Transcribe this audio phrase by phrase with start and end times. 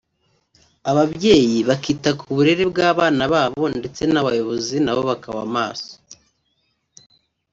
[0.89, 5.91] ababyeyi bakita ku burere bw’abana babo ndetse n’abayobozi nabo bakaba maso